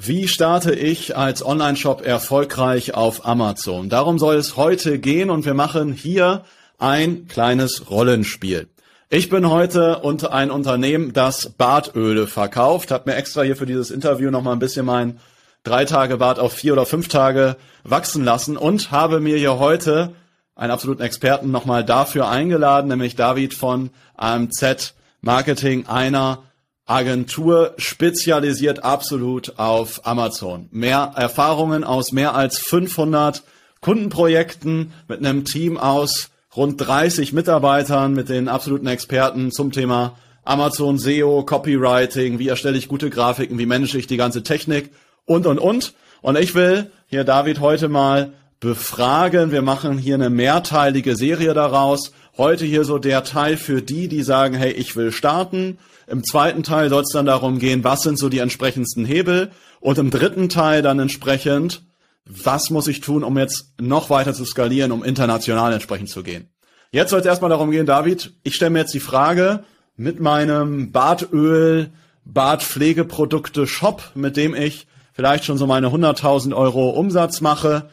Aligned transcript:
Wie 0.00 0.28
starte 0.28 0.72
ich 0.76 1.16
als 1.16 1.44
Online-Shop 1.44 2.06
erfolgreich 2.06 2.94
auf 2.94 3.26
Amazon? 3.26 3.88
Darum 3.88 4.20
soll 4.20 4.36
es 4.36 4.56
heute 4.56 5.00
gehen 5.00 5.28
und 5.28 5.44
wir 5.44 5.54
machen 5.54 5.92
hier 5.92 6.44
ein 6.78 7.26
kleines 7.26 7.90
Rollenspiel. 7.90 8.68
Ich 9.10 9.28
bin 9.28 9.50
heute 9.50 9.98
unter 9.98 10.32
ein 10.32 10.52
Unternehmen, 10.52 11.12
das 11.14 11.50
Bartöle 11.50 12.28
verkauft, 12.28 12.92
habe 12.92 13.10
mir 13.10 13.16
extra 13.16 13.42
hier 13.42 13.56
für 13.56 13.66
dieses 13.66 13.90
Interview 13.90 14.30
noch 14.30 14.42
mal 14.42 14.52
ein 14.52 14.60
bisschen 14.60 14.86
mein 14.86 15.18
drei 15.64 15.84
Tage 15.84 16.18
Bart 16.18 16.38
auf 16.38 16.52
vier 16.52 16.74
oder 16.74 16.86
fünf 16.86 17.08
Tage 17.08 17.56
wachsen 17.82 18.22
lassen 18.22 18.56
und 18.56 18.92
habe 18.92 19.18
mir 19.18 19.36
hier 19.36 19.58
heute 19.58 20.12
einen 20.54 20.70
absoluten 20.70 21.02
Experten 21.02 21.50
nochmal 21.50 21.84
dafür 21.84 22.28
eingeladen, 22.28 22.86
nämlich 22.86 23.16
David 23.16 23.52
von 23.52 23.90
AMZ 24.16 24.94
Marketing, 25.22 25.88
einer 25.88 26.44
Agentur 26.88 27.74
spezialisiert 27.76 28.82
absolut 28.82 29.58
auf 29.58 30.06
Amazon. 30.06 30.68
Mehr 30.72 31.12
Erfahrungen 31.14 31.84
aus 31.84 32.12
mehr 32.12 32.34
als 32.34 32.58
500 32.58 33.42
Kundenprojekten 33.82 34.92
mit 35.06 35.18
einem 35.18 35.44
Team 35.44 35.76
aus 35.76 36.30
rund 36.56 36.80
30 36.80 37.34
Mitarbeitern, 37.34 38.14
mit 38.14 38.30
den 38.30 38.48
absoluten 38.48 38.86
Experten 38.86 39.52
zum 39.52 39.70
Thema 39.70 40.16
Amazon 40.44 40.96
SEO, 40.98 41.42
Copywriting, 41.44 42.38
wie 42.38 42.48
erstelle 42.48 42.78
ich 42.78 42.88
gute 42.88 43.10
Grafiken, 43.10 43.58
wie 43.58 43.66
manage 43.66 43.98
ich 43.98 44.06
die 44.06 44.16
ganze 44.16 44.42
Technik 44.42 44.90
und, 45.26 45.46
und, 45.46 45.58
und. 45.58 45.92
Und 46.22 46.38
ich 46.38 46.54
will 46.54 46.90
hier 47.06 47.24
David 47.24 47.60
heute 47.60 47.88
mal 47.88 48.32
befragen. 48.60 49.52
Wir 49.52 49.62
machen 49.62 49.98
hier 49.98 50.14
eine 50.14 50.30
mehrteilige 50.30 51.16
Serie 51.16 51.54
daraus. 51.54 52.12
Heute 52.36 52.64
hier 52.64 52.84
so 52.84 52.98
der 52.98 53.24
Teil 53.24 53.56
für 53.56 53.82
die, 53.82 54.08
die 54.08 54.22
sagen, 54.22 54.54
hey, 54.54 54.72
ich 54.72 54.96
will 54.96 55.12
starten. 55.12 55.78
Im 56.06 56.24
zweiten 56.24 56.62
Teil 56.62 56.88
soll 56.88 57.02
es 57.02 57.12
dann 57.12 57.26
darum 57.26 57.58
gehen, 57.58 57.84
was 57.84 58.02
sind 58.02 58.18
so 58.18 58.28
die 58.28 58.38
entsprechendsten 58.38 59.04
Hebel. 59.04 59.50
Und 59.80 59.98
im 59.98 60.10
dritten 60.10 60.48
Teil 60.48 60.82
dann 60.82 60.98
entsprechend, 60.98 61.82
was 62.24 62.70
muss 62.70 62.88
ich 62.88 63.00
tun, 63.00 63.24
um 63.24 63.38
jetzt 63.38 63.72
noch 63.80 64.10
weiter 64.10 64.34
zu 64.34 64.44
skalieren, 64.44 64.92
um 64.92 65.04
international 65.04 65.72
entsprechend 65.72 66.08
zu 66.08 66.22
gehen. 66.22 66.48
Jetzt 66.90 67.10
soll 67.10 67.20
es 67.20 67.26
erstmal 67.26 67.50
darum 67.50 67.70
gehen, 67.70 67.86
David, 67.86 68.32
ich 68.42 68.54
stelle 68.54 68.70
mir 68.70 68.80
jetzt 68.80 68.94
die 68.94 69.00
Frage 69.00 69.64
mit 69.96 70.20
meinem 70.20 70.90
Bartöl, 70.90 71.90
Bartpflegeprodukte 72.24 73.66
Shop, 73.66 74.10
mit 74.14 74.36
dem 74.36 74.54
ich 74.54 74.86
vielleicht 75.12 75.44
schon 75.44 75.58
so 75.58 75.66
meine 75.66 75.88
100.000 75.88 76.54
Euro 76.54 76.90
Umsatz 76.90 77.40
mache. 77.40 77.90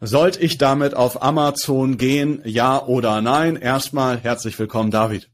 Sollte 0.00 0.40
ich 0.40 0.58
damit 0.58 0.94
auf 0.94 1.22
Amazon 1.22 1.96
gehen, 1.96 2.42
ja 2.44 2.84
oder 2.84 3.22
nein? 3.22 3.56
Erstmal 3.56 4.18
herzlich 4.18 4.58
willkommen, 4.58 4.90
David. 4.90 5.30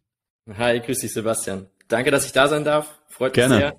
Hi, 0.56 0.78
grüß 0.78 1.00
dich, 1.00 1.12
Sebastian. 1.12 1.66
Danke, 1.88 2.12
dass 2.12 2.26
ich 2.26 2.32
da 2.32 2.46
sein 2.46 2.64
darf. 2.64 3.00
Freut 3.08 3.34
Gerne. 3.34 3.54
mich 3.54 3.64
sehr. 3.64 3.76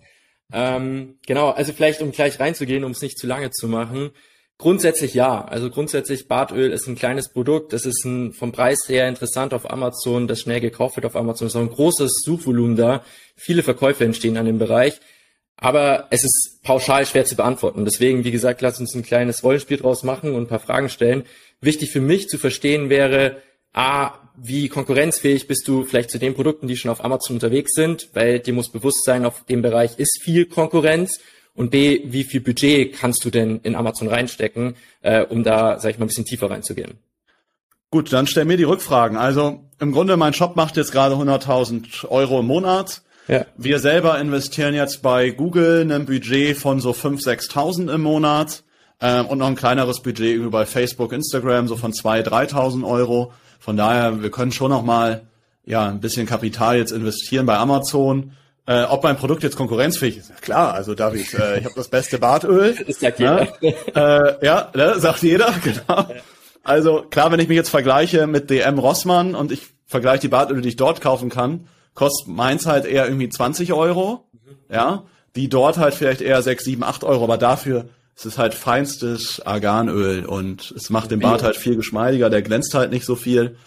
Ähm, 0.52 1.20
genau, 1.26 1.52
also 1.52 1.72
vielleicht, 1.72 2.02
um 2.02 2.12
gleich 2.12 2.38
reinzugehen, 2.38 2.84
um 2.84 2.92
es 2.92 3.02
nicht 3.02 3.18
zu 3.18 3.28
lange 3.28 3.50
zu 3.52 3.70
machen. 3.70 4.12
Grundsätzlich 4.58 5.14
ja. 5.14 5.46
Also 5.46 5.70
grundsätzlich 5.70 6.28
Bartöl 6.28 6.72
ist 6.72 6.88
ein 6.88 6.96
kleines 6.96 7.32
Produkt. 7.32 7.72
Das 7.72 7.86
ist 7.86 8.04
ein, 8.06 8.34
vom 8.34 8.52
Preis 8.52 8.80
her 8.88 9.08
interessant 9.08 9.54
auf 9.54 9.72
Amazon, 9.72 10.28
das 10.28 10.42
schnell 10.42 10.60
gekauft 10.60 10.98
wird 10.98 11.06
auf 11.06 11.16
Amazon. 11.16 11.48
Es 11.48 11.54
ist 11.54 11.58
auch 11.58 11.62
ein 11.62 11.70
großes 11.70 12.22
Suchvolumen 12.24 12.76
da. 12.76 13.04
Viele 13.38 13.64
Verkäufe 13.64 14.04
entstehen 14.04 14.38
an 14.38 14.46
dem 14.46 14.60
Bereich. 14.60 15.00
Aber 15.58 16.08
es 16.10 16.24
ist 16.24 16.60
pauschal 16.64 17.06
schwer 17.06 17.26
zu 17.26 17.36
beantworten. 17.36 17.86
Deswegen, 17.86 18.24
wie 18.24 18.32
gesagt, 18.32 18.62
lass 18.62 18.80
uns 18.80 18.96
ein 18.96 19.04
kleines 19.04 19.44
Rollenspiel 19.44 19.78
draus 19.78 20.04
machen 20.04 20.34
und 20.34 20.44
ein 20.44 20.48
paar 20.48 20.60
Fragen 20.60 20.90
stellen. 20.90 21.24
Wichtig 21.62 21.92
für 21.92 22.02
mich 22.02 22.28
zu 22.28 22.38
verstehen 22.38 22.90
wäre, 22.90 23.42
A, 23.74 24.14
wie 24.36 24.68
konkurrenzfähig 24.68 25.48
bist 25.48 25.68
du 25.68 25.84
vielleicht 25.84 26.12
zu 26.12 26.20
den 26.20 26.36
Produkten, 26.36 26.68
die 26.68 26.76
schon 26.76 26.92
auf 26.92 27.04
Amazon 27.04 27.38
unterwegs 27.38 27.72
sind, 27.74 28.10
weil 28.14 28.40
dir 28.40 28.54
muss 28.54 28.70
bewusst 28.70 29.04
sein, 29.06 29.26
auf 29.26 29.46
dem 29.46 29.62
Bereich 29.62 29.98
ist 29.98 30.22
viel 30.22 30.46
Konkurrenz. 30.46 31.20
Und 31.56 31.70
B, 31.70 32.02
wie 32.06 32.24
viel 32.24 32.42
Budget 32.42 32.98
kannst 32.98 33.24
du 33.26 33.30
denn 33.30 33.60
in 33.62 33.76
Amazon 33.76 34.08
reinstecken, 34.08 34.76
äh, 35.02 35.22
um 35.22 35.44
da, 35.44 35.80
sag 35.80 35.92
ich 35.92 36.00
mal, 36.00 36.06
ein 36.06 36.08
bisschen 36.08 36.26
tiefer 36.26 36.50
reinzugehen? 36.50 36.98
Gut, 37.92 38.12
dann 38.12 38.26
stell 38.26 38.46
mir 38.46 38.58
die 38.58 38.64
Rückfragen. 38.64 39.18
Also 39.18 39.64
im 39.80 39.92
Grunde, 39.92 40.18
mein 40.18 40.34
Shop 40.34 40.56
macht 40.56 40.78
jetzt 40.78 40.92
gerade 40.92 41.14
100.000 41.14 42.10
Euro 42.10 42.40
im 42.40 42.48
Monat. 42.48 43.04
Ja. 43.28 43.46
Wir 43.58 43.80
selber 43.80 44.20
investieren 44.20 44.74
jetzt 44.74 45.02
bei 45.02 45.30
Google 45.30 45.90
ein 45.92 46.06
Budget 46.06 46.58
von 46.58 46.82
so 46.82 46.92
5.000, 46.92 47.50
6.000 47.52 47.94
im 47.94 48.02
Monat 48.02 48.64
ähm, 49.02 49.28
und 49.28 49.38
noch 49.38 49.48
ein 49.48 49.56
kleineres 49.56 50.02
Budget 50.02 50.36
über 50.36 50.50
bei 50.50 50.66
Facebook, 50.66 51.14
Instagram 51.14 51.68
so 51.68 51.76
von 51.78 51.94
2.000, 51.94 52.52
3.000 52.52 52.88
Euro. 52.88 53.34
Von 53.60 53.78
daher, 53.78 54.22
wir 54.22 54.32
können 54.32 54.52
schon 54.52 54.72
noch 54.72 54.84
mal 54.84 55.22
ja 55.66 55.88
ein 55.88 56.02
bisschen 56.02 56.26
Kapital 56.26 56.78
jetzt 56.78 56.92
investieren 56.92 57.46
bei 57.46 57.58
Amazon. 57.58 58.34
Äh, 58.66 58.84
ob 58.84 59.04
mein 59.04 59.18
Produkt 59.18 59.44
jetzt 59.44 59.58
konkurrenzfähig 59.58 60.18
ist, 60.18 60.42
klar. 60.42 60.74
Also 60.74 60.96
David, 60.96 61.34
äh, 61.34 61.60
ich 61.60 61.66
habe 61.66 61.76
das 61.76 61.90
beste 61.90 62.18
Bartöl. 62.18 62.76
Das 62.88 63.00
sagt 63.00 63.20
jeder. 63.20 63.48
Ne? 63.62 63.74
Äh, 63.94 64.46
ja, 64.46 64.72
ne? 64.74 65.00
sagt 65.00 65.22
jeder, 65.22 65.54
genau. 65.64 66.06
Also 66.64 67.04
klar, 67.10 67.32
wenn 67.32 67.42
ich 67.42 67.50
mich 67.50 67.58
jetzt 67.58 67.70
vergleiche 67.70 68.26
mit 68.26 68.50
DM 68.50 68.80
Rossmann 68.80 69.36
und 69.36 69.52
ich 69.52 69.64
vergleiche 69.86 70.22
die 70.22 70.28
Bartöle, 70.30 70.62
die 70.62 70.70
ich 70.70 70.76
dort 70.78 71.02
kaufen 71.02 71.30
kann, 71.30 71.68
kostet 71.94 72.28
meins 72.28 72.66
halt 72.66 72.86
eher 72.86 73.06
irgendwie 73.06 73.30
20 73.30 73.74
Euro, 73.74 74.30
ja, 74.70 75.04
die 75.36 75.50
dort 75.50 75.78
halt 75.78 75.94
vielleicht 75.94 76.22
eher 76.22 76.42
6, 76.42 76.64
7, 76.64 76.84
8 76.84 77.04
Euro, 77.04 77.24
aber 77.24 77.38
dafür 77.38 77.86
ist 78.16 78.26
es 78.26 78.38
halt 78.38 78.54
feinstes 78.54 79.42
Arganöl 79.46 80.26
und 80.26 80.72
es 80.78 80.90
macht 80.90 81.12
den 81.12 81.20
Bart 81.20 81.44
halt 81.44 81.56
viel 81.56 81.76
geschmeidiger, 81.76 82.30
der 82.30 82.42
glänzt 82.42 82.74
halt 82.76 82.92
nicht 82.92 83.06
so 83.06 83.16
viel. 83.16 83.58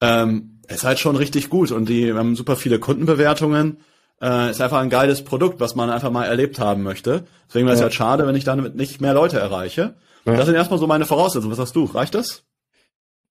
Ähm, 0.00 0.60
ist 0.68 0.84
halt 0.84 0.98
schon 0.98 1.16
richtig 1.16 1.48
gut 1.48 1.70
und 1.70 1.88
die 1.88 2.12
haben 2.12 2.36
super 2.36 2.56
viele 2.56 2.78
Kundenbewertungen. 2.78 3.78
Äh, 4.20 4.50
ist 4.50 4.60
einfach 4.60 4.78
ein 4.78 4.90
geiles 4.90 5.24
Produkt, 5.24 5.60
was 5.60 5.74
man 5.74 5.90
einfach 5.90 6.10
mal 6.10 6.24
erlebt 6.24 6.58
haben 6.58 6.82
möchte. 6.82 7.24
Deswegen 7.48 7.66
wäre 7.66 7.74
es 7.74 7.80
ja. 7.80 7.84
halt 7.84 7.94
schade, 7.94 8.26
wenn 8.26 8.36
ich 8.36 8.44
damit 8.44 8.74
nicht 8.74 9.00
mehr 9.00 9.14
Leute 9.14 9.38
erreiche. 9.38 9.94
Ja. 10.24 10.36
Das 10.36 10.46
sind 10.46 10.54
erstmal 10.54 10.78
so 10.78 10.86
meine 10.86 11.04
Voraussetzungen. 11.04 11.50
Was 11.50 11.58
sagst 11.58 11.76
du? 11.76 11.84
Reicht 11.84 12.14
das? 12.14 12.44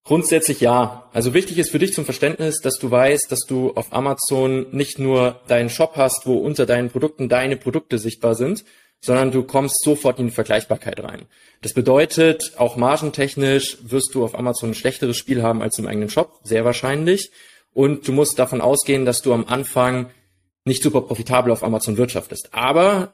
Grundsätzlich 0.05 0.59
ja. 0.59 1.09
Also 1.13 1.33
wichtig 1.33 1.57
ist 1.57 1.71
für 1.71 1.79
dich 1.79 1.93
zum 1.93 2.03
Verständnis, 2.03 2.59
dass 2.59 2.77
du 2.77 2.91
weißt, 2.91 3.31
dass 3.31 3.45
du 3.47 3.71
auf 3.71 3.93
Amazon 3.93 4.67
nicht 4.71 4.99
nur 4.99 5.39
deinen 5.47 5.69
Shop 5.69 5.93
hast, 5.95 6.25
wo 6.25 6.37
unter 6.37 6.65
deinen 6.65 6.89
Produkten 6.89 7.29
deine 7.29 7.55
Produkte 7.55 7.97
sichtbar 7.97 8.35
sind, 8.35 8.65
sondern 8.99 9.31
du 9.31 9.43
kommst 9.43 9.81
sofort 9.81 10.19
in 10.19 10.27
die 10.27 10.33
Vergleichbarkeit 10.33 11.01
rein. 11.01 11.25
Das 11.61 11.73
bedeutet, 11.73 12.53
auch 12.57 12.75
margentechnisch 12.75 13.77
wirst 13.81 14.13
du 14.13 14.25
auf 14.25 14.37
Amazon 14.37 14.71
ein 14.71 14.75
schlechteres 14.75 15.17
Spiel 15.17 15.41
haben 15.41 15.61
als 15.61 15.79
im 15.79 15.87
eigenen 15.87 16.09
Shop, 16.09 16.39
sehr 16.43 16.65
wahrscheinlich. 16.65 17.31
Und 17.73 18.07
du 18.07 18.11
musst 18.11 18.37
davon 18.39 18.61
ausgehen, 18.61 19.05
dass 19.05 19.21
du 19.21 19.33
am 19.33 19.45
Anfang 19.45 20.09
nicht 20.65 20.83
super 20.83 21.01
profitabel 21.01 21.51
auf 21.51 21.63
Amazon 21.63 21.97
wirtschaftest. 21.97 22.49
Aber 22.53 23.13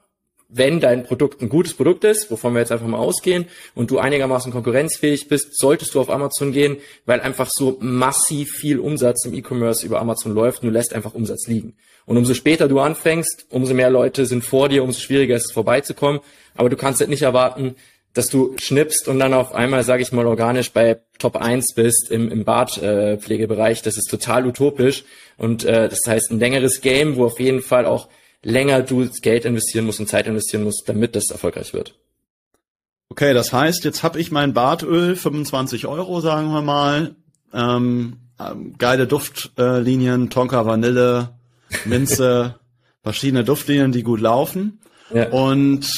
wenn 0.49 0.79
dein 0.79 1.03
Produkt 1.03 1.41
ein 1.41 1.49
gutes 1.49 1.75
Produkt 1.75 2.03
ist, 2.03 2.31
wovon 2.31 2.53
wir 2.53 2.59
jetzt 2.59 2.71
einfach 2.71 2.87
mal 2.87 2.97
ausgehen, 2.97 3.45
und 3.75 3.91
du 3.91 3.99
einigermaßen 3.99 4.51
konkurrenzfähig 4.51 5.27
bist, 5.27 5.57
solltest 5.57 5.93
du 5.93 6.01
auf 6.01 6.09
Amazon 6.09 6.51
gehen, 6.51 6.77
weil 7.05 7.21
einfach 7.21 7.49
so 7.51 7.77
massiv 7.79 8.51
viel 8.51 8.79
Umsatz 8.79 9.25
im 9.25 9.33
E-Commerce 9.35 9.85
über 9.85 10.01
Amazon 10.01 10.33
läuft 10.33 10.63
und 10.63 10.69
du 10.69 10.73
lässt 10.73 10.93
einfach 10.93 11.13
Umsatz 11.13 11.47
liegen. 11.47 11.75
Und 12.05 12.17
umso 12.17 12.33
später 12.33 12.67
du 12.67 12.79
anfängst, 12.79 13.45
umso 13.49 13.75
mehr 13.75 13.91
Leute 13.91 14.25
sind 14.25 14.43
vor 14.43 14.67
dir, 14.67 14.83
umso 14.83 14.99
schwieriger 14.99 15.35
ist 15.35 15.45
es 15.45 15.51
vorbeizukommen. 15.51 16.21
Aber 16.55 16.69
du 16.69 16.75
kannst 16.75 16.99
halt 16.99 17.11
nicht 17.11 17.21
erwarten, 17.21 17.75
dass 18.13 18.29
du 18.29 18.55
schnippst 18.57 19.07
und 19.07 19.19
dann 19.19 19.35
auf 19.35 19.53
einmal, 19.53 19.83
sage 19.83 20.01
ich 20.01 20.11
mal, 20.11 20.25
organisch 20.25 20.71
bei 20.71 20.99
Top 21.19 21.35
1 21.35 21.75
bist 21.75 22.09
im, 22.09 22.31
im 22.31 22.43
Bartpflegebereich. 22.43 23.79
Äh, 23.79 23.83
das 23.83 23.97
ist 23.97 24.09
total 24.09 24.47
utopisch. 24.47 25.03
Und 25.37 25.63
äh, 25.65 25.87
das 25.87 25.99
heißt 26.07 26.31
ein 26.31 26.39
längeres 26.39 26.81
Game, 26.81 27.15
wo 27.15 27.25
auf 27.25 27.39
jeden 27.39 27.61
Fall 27.61 27.85
auch 27.85 28.07
länger 28.41 28.81
du 28.81 29.07
Geld 29.21 29.45
investieren 29.45 29.85
musst 29.85 29.99
und 29.99 30.07
Zeit 30.07 30.27
investieren 30.27 30.63
musst, 30.63 30.83
damit 30.87 31.15
das 31.15 31.29
erfolgreich 31.29 31.73
wird. 31.73 31.95
Okay, 33.09 33.33
das 33.33 33.51
heißt, 33.51 33.83
jetzt 33.83 34.03
habe 34.03 34.19
ich 34.19 34.31
mein 34.31 34.53
Bartöl, 34.53 35.15
25 35.15 35.87
Euro, 35.87 36.21
sagen 36.21 36.51
wir 36.51 36.61
mal. 36.61 37.15
Ähm, 37.53 38.17
ähm, 38.39 38.75
geile 38.77 39.07
Duftlinien, 39.07 40.25
äh, 40.25 40.29
Tonka 40.29 40.65
Vanille, 40.65 41.29
Minze, 41.85 42.59
verschiedene 43.03 43.43
Duftlinien, 43.43 43.91
die 43.91 44.03
gut 44.03 44.21
laufen. 44.21 44.79
Ja. 45.13 45.29
Und 45.29 45.89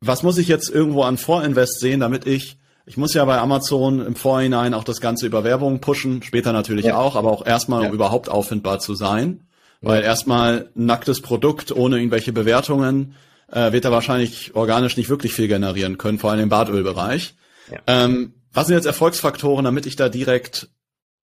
was 0.00 0.22
muss 0.22 0.38
ich 0.38 0.48
jetzt 0.48 0.70
irgendwo 0.70 1.02
an 1.02 1.18
Vorinvest 1.18 1.80
sehen, 1.80 2.00
damit 2.00 2.26
ich, 2.26 2.58
ich 2.86 2.96
muss 2.96 3.14
ja 3.14 3.24
bei 3.26 3.38
Amazon 3.38 4.04
im 4.04 4.16
Vorhinein 4.16 4.74
auch 4.74 4.84
das 4.84 5.00
Ganze 5.00 5.26
über 5.26 5.44
Werbung 5.44 5.80
pushen, 5.80 6.22
später 6.22 6.52
natürlich 6.52 6.86
ja. 6.86 6.96
auch, 6.96 7.14
aber 7.14 7.30
auch 7.30 7.46
erstmal, 7.46 7.80
um 7.80 7.86
ja. 7.86 7.92
überhaupt 7.92 8.28
auffindbar 8.30 8.80
zu 8.80 8.94
sein. 8.94 9.46
Weil 9.80 10.02
erstmal 10.02 10.70
nacktes 10.74 11.22
Produkt 11.22 11.72
ohne 11.72 11.96
irgendwelche 11.96 12.32
Bewertungen 12.32 13.14
äh, 13.50 13.72
wird 13.72 13.84
er 13.84 13.92
wahrscheinlich 13.92 14.54
organisch 14.54 14.96
nicht 14.96 15.08
wirklich 15.08 15.32
viel 15.32 15.48
generieren 15.48 15.98
können, 15.98 16.18
vor 16.18 16.30
allem 16.30 16.40
im 16.40 16.48
Bartölbereich. 16.48 17.34
Ja. 17.70 17.78
Ähm, 17.86 18.34
was 18.52 18.66
sind 18.66 18.76
jetzt 18.76 18.86
Erfolgsfaktoren, 18.86 19.64
damit 19.64 19.86
ich 19.86 19.96
da 19.96 20.08
direkt 20.08 20.68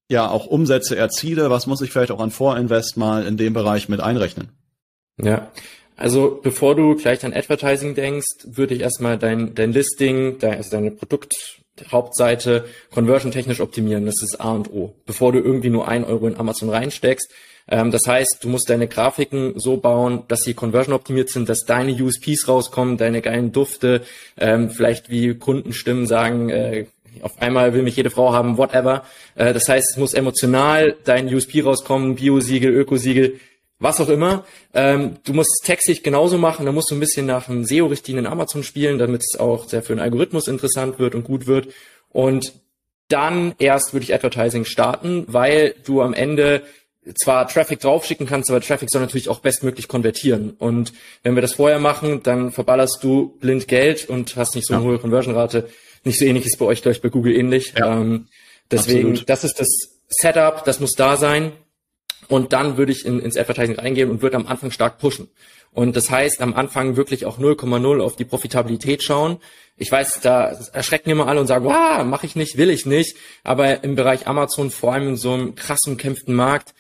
ja 0.10 0.30
auch 0.30 0.48
Umsätze 0.48 0.96
erziele? 0.96 1.50
Was 1.50 1.68
muss 1.68 1.82
ich 1.82 1.92
vielleicht 1.92 2.12
auch 2.12 2.20
an 2.20 2.32
Vorinvest 2.32 2.98
mal 2.98 3.26
in 3.26 3.38
dem 3.38 3.54
Bereich 3.54 3.90
mit 3.90 4.00
einrechnen? 4.00 4.50
Ja, 5.22 5.52
also 5.96 6.40
bevor 6.42 6.76
du 6.76 6.96
gleich 6.96 7.26
an 7.26 7.34
Advertising 7.34 7.96
denkst, 7.96 8.46
würde 8.46 8.76
ich 8.76 8.82
erstmal 8.82 9.18
dein, 9.18 9.56
dein 9.56 9.74
Listing, 9.74 10.38
dein, 10.40 10.58
also 10.58 10.70
deine 10.70 10.92
Produkthauptseite 10.92 12.66
conversion 12.92 13.32
technisch 13.32 13.60
optimieren. 13.60 14.06
Das 14.06 14.22
ist 14.22 14.40
A 14.40 14.52
und 14.52 14.72
O. 14.72 14.96
Bevor 15.06 15.32
du 15.32 15.40
irgendwie 15.40 15.72
nur 15.72 15.88
ein 15.88 16.06
Euro 16.06 16.28
in 16.28 16.38
Amazon 16.38 16.70
reinsteckst. 16.70 17.32
Ähm, 17.68 17.92
das 17.92 18.02
heißt, 18.08 18.40
du 18.42 18.50
musst 18.50 18.70
deine 18.70 18.88
Grafiken 18.88 19.60
so 19.60 19.78
bauen, 19.78 20.24
dass 20.28 20.44
sie 20.44 20.54
conversion 20.54 20.96
optimiert 20.96 21.30
sind, 21.30 21.50
dass 21.50 21.66
deine 21.66 21.92
USPs 21.92 22.48
rauskommen, 22.48 22.98
deine 22.98 23.22
geilen 23.22 23.52
Dufte, 23.52 24.02
ähm, 24.38 24.70
vielleicht 24.70 25.10
wie 25.10 25.34
Kundenstimmen 25.36 26.08
sagen, 26.08 26.50
äh, 26.50 26.86
auf 27.22 27.42
einmal 27.42 27.74
will 27.74 27.82
mich 27.82 27.96
jede 27.96 28.10
Frau 28.10 28.34
haben, 28.34 28.58
whatever. 28.58 29.04
Äh, 29.36 29.54
das 29.54 29.68
heißt, 29.68 29.92
es 29.92 29.98
muss 29.98 30.14
emotional 30.14 30.96
dein 31.04 31.34
USP 31.34 31.62
rauskommen, 31.62 32.16
Bio-Siegel, 32.16 32.74
Ökosiegel, 32.74 33.40
was 33.80 34.02
auch 34.02 34.10
immer. 34.10 34.46
Ähm, 34.74 35.18
du 35.24 35.34
musst 35.34 35.64
textig 35.64 36.04
genauso 36.04 36.38
machen, 36.38 36.66
da 36.66 36.72
musst 36.72 36.90
du 36.92 36.96
ein 36.96 37.00
bisschen 37.00 37.26
nach 37.26 37.50
einem 37.50 37.64
SEO-Richtlinien 37.64 38.26
Amazon 38.26 38.64
spielen, 38.64 38.98
damit 38.98 39.22
es 39.22 39.40
auch 39.40 39.68
sehr 39.68 39.84
für 39.84 39.94
den 39.94 40.00
Algorithmus 40.00 40.48
interessant 40.48 41.00
wird 41.00 41.16
und 41.16 41.24
gut 41.24 41.48
wird. 41.48 41.68
Und 42.10 42.54
dann 43.08 43.56
erst 43.60 43.94
würde 43.94 44.04
ich 44.04 44.14
Advertising 44.14 44.66
starten, 44.66 45.26
weil 45.28 45.76
du 45.86 46.02
am 46.02 46.14
Ende 46.14 46.64
zwar 47.16 47.48
Traffic 47.48 47.80
draufschicken 47.80 48.28
kannst, 48.28 48.50
aber 48.50 48.62
Traffic 48.62 48.90
soll 48.92 49.02
natürlich 49.02 49.30
auch 49.30 49.40
bestmöglich 49.40 49.88
konvertieren. 49.88 50.52
Und 50.52 50.94
wenn 51.24 51.36
wir 51.36 51.42
das 51.42 51.54
vorher 51.54 51.80
machen, 51.80 52.24
dann 52.24 52.52
verballerst 52.52 53.04
du 53.04 53.38
blind 53.40 53.68
Geld 53.68 54.10
und 54.10 54.36
hast 54.36 54.56
nicht 54.56 54.68
so 54.68 54.74
eine 54.74 54.84
ja. 54.84 54.90
hohe 54.90 55.00
Conversion-Rate. 55.00 55.70
Nicht 56.04 56.20
so 56.20 56.26
ähnlich 56.26 56.46
ist 56.46 56.58
bei 56.58 56.66
euch, 56.66 56.82
glaube 56.82 56.96
ich, 56.96 57.02
bei 57.02 57.10
Google 57.10 57.36
ähnlich. 57.36 57.74
Ja. 57.78 58.00
Ähm, 58.00 58.28
deswegen, 58.72 59.12
Absolut. 59.12 59.30
das 59.30 59.44
ist 59.44 59.60
das 59.60 59.68
Setup, 60.08 60.64
das 60.66 60.80
muss 60.80 60.94
da 60.94 61.18
sein. 61.18 61.52
Und 62.28 62.54
dann 62.54 62.78
würde 62.78 62.92
ich 62.92 63.06
in, 63.06 63.20
ins 63.20 63.38
Advertising 63.38 63.76
reingehen 63.76 64.10
und 64.10 64.22
würde 64.22 64.36
am 64.36 64.48
Anfang 64.48 64.72
stark 64.72 65.00
pushen. 65.00 65.30
Und 65.72 65.96
das 65.96 66.10
heißt, 66.10 66.42
am 66.42 66.56
Anfang 66.56 66.96
wirklich 66.96 67.26
auch 67.26 67.40
0,0 67.40 68.02
auf 68.02 68.16
die 68.16 68.26
Profitabilität 68.26 69.04
schauen. 69.04 69.38
Ich 69.76 69.92
weiß, 69.92 70.22
da 70.22 70.58
erschrecken 70.74 71.12
immer 71.12 71.28
alle 71.28 71.40
und 71.40 71.48
sagen, 71.48 71.66
wow, 71.66 72.04
mache 72.04 72.26
ich 72.26 72.36
nicht, 72.36 72.58
will 72.58 72.72
ich 72.72 72.86
nicht. 72.86 73.16
Aber 73.44 73.84
im 73.84 73.96
Bereich 73.96 74.26
Amazon, 74.28 74.72
vor 74.72 74.94
allem 74.94 75.10
in 75.10 75.16
so 75.18 75.34
einem 75.34 75.56
krassen 75.56 75.98
kämpften 75.98 76.34
Markt, 76.34 76.74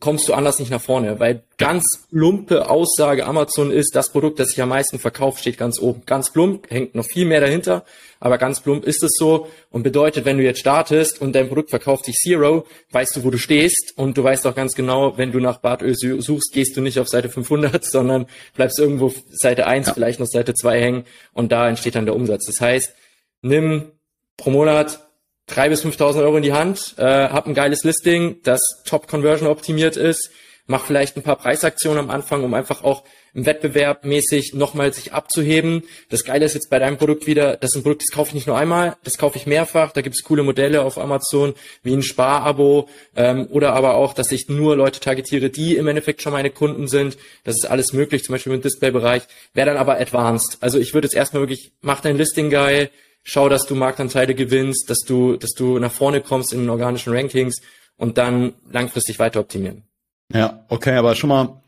kommst 0.00 0.28
du 0.28 0.34
anders 0.34 0.58
nicht 0.58 0.70
nach 0.70 0.80
vorne, 0.80 1.18
weil 1.20 1.42
ganz 1.56 1.84
plumpe 2.10 2.68
Aussage 2.68 3.26
Amazon 3.26 3.70
ist, 3.70 3.94
das 3.94 4.10
Produkt, 4.10 4.38
das 4.38 4.50
sich 4.50 4.62
am 4.62 4.68
meisten 4.68 4.98
verkauft, 4.98 5.40
steht 5.40 5.58
ganz 5.58 5.80
oben. 5.80 6.02
Ganz 6.06 6.32
plump, 6.32 6.70
hängt 6.70 6.94
noch 6.94 7.04
viel 7.04 7.24
mehr 7.24 7.40
dahinter, 7.40 7.84
aber 8.20 8.38
ganz 8.38 8.60
plump 8.60 8.84
ist 8.84 9.02
es 9.02 9.12
so 9.16 9.48
und 9.70 9.82
bedeutet, 9.82 10.24
wenn 10.24 10.38
du 10.38 10.44
jetzt 10.44 10.60
startest 10.60 11.20
und 11.20 11.34
dein 11.34 11.48
Produkt 11.48 11.70
verkauft 11.70 12.04
sich 12.04 12.16
Zero, 12.16 12.66
weißt 12.90 13.16
du, 13.16 13.24
wo 13.24 13.30
du 13.30 13.38
stehst 13.38 13.94
und 13.96 14.18
du 14.18 14.24
weißt 14.24 14.46
auch 14.46 14.54
ganz 14.54 14.74
genau, 14.74 15.16
wenn 15.16 15.32
du 15.32 15.40
nach 15.40 15.58
Bartöl 15.58 15.94
suchst, 15.96 16.52
gehst 16.52 16.76
du 16.76 16.80
nicht 16.80 16.98
auf 16.98 17.08
Seite 17.08 17.28
500, 17.28 17.84
sondern 17.90 18.26
bleibst 18.54 18.78
irgendwo 18.78 19.12
Seite 19.30 19.66
1, 19.66 19.88
ja. 19.88 19.94
vielleicht 19.94 20.20
noch 20.20 20.26
Seite 20.26 20.54
2 20.54 20.80
hängen 20.80 21.04
und 21.32 21.52
da 21.52 21.68
entsteht 21.68 21.94
dann 21.94 22.06
der 22.06 22.16
Umsatz. 22.16 22.46
Das 22.46 22.60
heißt, 22.60 22.94
nimm 23.42 23.92
pro 24.36 24.50
Monat 24.50 25.07
drei 25.48 25.68
bis 25.68 25.84
5.000 25.84 26.20
Euro 26.20 26.36
in 26.36 26.42
die 26.42 26.52
Hand, 26.52 26.94
äh, 26.98 27.02
hab 27.02 27.46
ein 27.46 27.54
geiles 27.54 27.82
Listing, 27.82 28.36
das 28.44 28.60
Top 28.84 29.08
Conversion 29.08 29.48
optimiert 29.48 29.96
ist, 29.96 30.30
mach 30.68 30.84
vielleicht 30.84 31.16
ein 31.16 31.22
paar 31.22 31.36
Preisaktionen 31.36 31.98
am 31.98 32.10
Anfang, 32.10 32.44
um 32.44 32.54
einfach 32.54 32.84
auch 32.84 33.02
im 33.34 33.46
Wettbewerb 33.46 34.04
mäßig 34.04 34.54
nochmal 34.54 34.92
sich 34.92 35.12
abzuheben. 35.12 35.82
Das 36.10 36.24
Geile 36.24 36.44
ist 36.44 36.54
jetzt 36.54 36.70
bei 36.70 36.78
deinem 36.78 36.98
Produkt 36.98 37.26
wieder, 37.26 37.56
das 37.56 37.70
ist 37.70 37.76
ein 37.76 37.82
Produkt, 37.82 38.02
das 38.02 38.14
kaufe 38.14 38.28
ich 38.28 38.34
nicht 38.34 38.46
nur 38.46 38.56
einmal, 38.56 38.96
das 39.02 39.16
kaufe 39.16 39.38
ich 39.38 39.46
mehrfach. 39.46 39.92
Da 39.92 40.02
gibt 40.02 40.16
es 40.16 40.24
coole 40.24 40.42
Modelle 40.42 40.82
auf 40.82 40.98
Amazon, 40.98 41.54
wie 41.82 41.94
ein 41.94 42.02
Sparabo 42.02 42.88
ähm, 43.16 43.48
oder 43.50 43.72
aber 43.72 43.94
auch, 43.94 44.12
dass 44.12 44.30
ich 44.30 44.48
nur 44.48 44.76
Leute 44.76 45.00
targetiere, 45.00 45.50
die 45.50 45.76
im 45.76 45.88
Endeffekt 45.88 46.22
schon 46.22 46.32
meine 46.32 46.50
Kunden 46.50 46.86
sind. 46.86 47.16
Das 47.44 47.56
ist 47.56 47.64
alles 47.64 47.92
möglich, 47.92 48.24
zum 48.24 48.34
Beispiel 48.34 48.52
im 48.52 48.60
Display-Bereich. 48.60 49.22
Wäre 49.54 49.68
dann 49.68 49.78
aber 49.78 49.98
advanced. 49.98 50.58
Also 50.60 50.78
ich 50.78 50.92
würde 50.92 51.06
jetzt 51.06 51.14
erstmal 51.14 51.42
wirklich, 51.42 51.72
mach 51.80 52.00
dein 52.00 52.18
Listing 52.18 52.50
geil, 52.50 52.90
schau, 53.28 53.48
dass 53.50 53.66
du 53.66 53.74
Marktanteile 53.74 54.34
gewinnst, 54.34 54.88
dass 54.88 55.00
du, 55.00 55.36
dass 55.36 55.50
du 55.50 55.78
nach 55.78 55.92
vorne 55.92 56.22
kommst 56.22 56.52
in 56.52 56.60
den 56.60 56.70
organischen 56.70 57.12
Rankings 57.12 57.60
und 57.98 58.16
dann 58.16 58.54
langfristig 58.70 59.18
weiter 59.18 59.40
optimieren. 59.40 59.84
Ja, 60.32 60.64
okay, 60.68 60.94
aber 60.94 61.14
schon 61.14 61.28
mal 61.28 61.62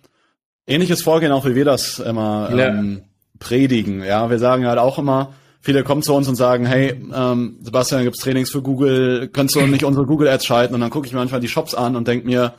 ähnliches 0.67 1.03
Vorgehen, 1.03 1.33
auch 1.33 1.45
wie 1.45 1.55
wir 1.55 1.67
das 1.67 1.99
immer 1.99 2.51
ja. 2.57 2.69
ähm, 2.69 3.03
predigen. 3.39 4.03
Ja, 4.03 4.31
wir 4.31 4.39
sagen 4.39 4.67
halt 4.67 4.79
auch 4.79 4.99
immer, 4.99 5.35
viele 5.61 5.85
kommen 5.85 6.03
zu 6.03 6.15
uns 6.15 6.29
und 6.29 6.37
sagen, 6.37 6.65
hey, 6.65 6.95
ähm, 7.15 7.59
Sebastian, 7.61 8.05
gibt's 8.05 8.21
Trainings 8.21 8.51
für 8.51 8.63
Google, 8.63 9.29
könntest 9.29 9.57
du 9.57 9.67
nicht 9.67 9.85
unsere 9.85 10.07
Google 10.07 10.29
Ads 10.29 10.47
schalten? 10.47 10.75
Und 10.75 10.81
dann 10.81 10.91
gucke 10.91 11.07
ich 11.07 11.13
mir 11.13 11.19
manchmal 11.19 11.41
die 11.41 11.49
Shops 11.49 11.75
an 11.75 11.95
und 11.95 12.09
denk 12.09 12.25
mir, 12.25 12.55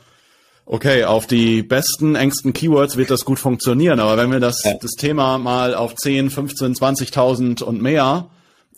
okay, 0.64 1.04
auf 1.04 1.26
die 1.26 1.64
besten, 1.64 2.14
engsten 2.14 2.52
Keywords 2.52 2.96
wird 2.96 3.10
das 3.10 3.24
gut 3.24 3.40
funktionieren. 3.40 3.98
Aber 3.98 4.16
wenn 4.16 4.30
wir 4.30 4.38
das, 4.38 4.62
ja. 4.62 4.74
das 4.80 4.92
Thema 4.92 5.38
mal 5.38 5.74
auf 5.74 5.96
10, 5.96 6.30
15, 6.30 6.74
20.000 6.74 7.64
und 7.64 7.82
mehr 7.82 8.28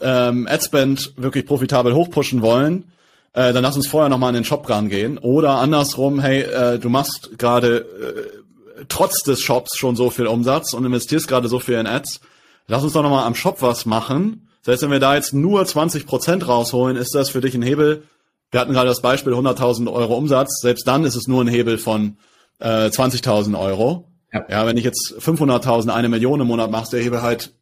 ähm, 0.01 0.47
Adspend 0.51 1.13
wirklich 1.17 1.47
profitabel 1.47 1.95
hochpushen 1.95 2.43
wollen, 2.43 2.85
äh, 3.33 3.53
dann 3.53 3.63
lass 3.63 3.77
uns 3.77 3.87
vorher 3.87 4.09
nochmal 4.09 4.31
in 4.31 4.37
den 4.37 4.45
Shop 4.45 4.69
rangehen. 4.69 5.19
Oder 5.19 5.59
andersrum, 5.59 6.21
hey, 6.21 6.43
äh, 6.43 6.79
du 6.79 6.89
machst 6.89 7.39
gerade 7.39 7.79
äh, 7.79 8.85
trotz 8.89 9.23
des 9.23 9.41
Shops 9.41 9.77
schon 9.77 9.97
so 9.97 10.11
viel 10.11 10.27
Umsatz 10.27 10.73
und 10.73 10.85
investierst 10.85 11.29
gerade 11.29 11.49
so 11.49 11.59
viel 11.59 11.75
in 11.77 11.87
Ads. 11.87 12.21
Lass 12.67 12.83
uns 12.83 12.93
doch 12.93 13.03
nochmal 13.03 13.27
am 13.27 13.35
Shop 13.35 13.61
was 13.61 13.87
machen. 13.87 14.49
Heißt, 14.67 14.83
wenn 14.83 14.91
wir 14.91 15.01
da 15.01 15.15
jetzt 15.15 15.35
nur 15.35 15.65
20 15.65 16.07
Prozent 16.07 16.49
rausholen, 16.49 16.97
ist 16.97 17.15
das 17.15 17.31
für 17.31 17.41
dich 17.41 17.55
ein 17.55 17.63
Hebel. 17.63 18.05
Wir 18.51 18.61
hatten 18.61 18.73
gerade 18.73 18.89
das 18.89 19.03
Beispiel 19.03 19.35
100.000 19.35 19.93
Euro 19.93 20.17
Umsatz. 20.17 20.61
Selbst 20.61 20.87
dann 20.87 21.05
ist 21.05 21.17
es 21.17 21.27
nur 21.27 21.43
ein 21.43 21.49
Hebel 21.49 21.77
von 21.77 22.17
äh, 22.61 22.87
20.000 22.87 23.59
Euro. 23.59 24.07
Ja. 24.33 24.45
ja, 24.49 24.67
wenn 24.67 24.77
ich 24.77 24.85
jetzt 24.85 25.15
500.000, 25.19 25.91
eine 25.91 26.09
Million 26.09 26.41
im 26.41 26.47
Monat 26.47 26.71
machst, 26.71 26.93
der 26.93 27.03
Hebel 27.03 27.21
halt 27.21 27.53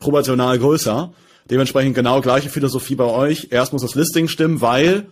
proportional 0.00 0.58
größer. 0.58 1.12
Dementsprechend 1.50 1.94
genau 1.94 2.20
gleiche 2.20 2.48
Philosophie 2.48 2.94
bei 2.94 3.04
euch. 3.04 3.48
Erst 3.50 3.72
muss 3.72 3.82
das 3.82 3.94
Listing 3.94 4.28
stimmen, 4.28 4.60
weil 4.60 5.06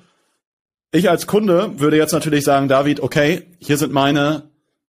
ich 0.93 1.11
als 1.11 1.26
Kunde 1.26 1.79
würde 1.79 1.96
jetzt 1.96 2.12
natürlich 2.12 2.44
sagen, 2.44 2.69
David, 2.69 3.00
okay, 3.00 3.46
hier 3.58 3.76
sind 3.76 3.93
meine 3.93 4.44